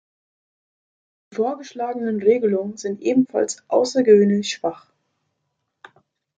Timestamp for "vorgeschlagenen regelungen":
1.35-2.75